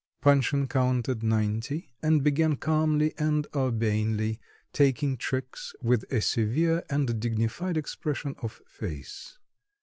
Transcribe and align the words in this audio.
Panshin 0.19 0.67
counted 0.67 1.21
ninety, 1.21 1.93
and 2.01 2.23
began 2.23 2.55
calmly 2.55 3.13
and 3.19 3.45
urbanely 3.55 4.39
taking 4.73 5.15
tricks 5.15 5.75
with 5.79 6.11
a 6.11 6.21
severe 6.21 6.83
and 6.89 7.19
dignified 7.19 7.77
expression 7.77 8.33
of 8.41 8.61
face. 8.65 9.37